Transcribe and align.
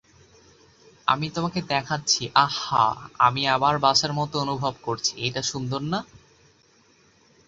আমি 1.07 1.27
তোমাকে 1.29 1.59
দেখাচ্ছি 1.69 2.21
আহ 2.35 2.55
হা 2.61 2.85
আমি 3.19 3.41
আবার 3.47 3.75
বাসার 3.79 4.11
মতো 4.13 4.35
অনুভব 4.39 4.73
করছি 4.81 5.11
এইটা 5.17 5.41
সুন্দর 5.41 5.81
না? 5.83 5.99